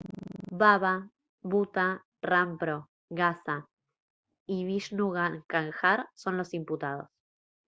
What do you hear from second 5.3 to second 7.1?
kanjar son los imputados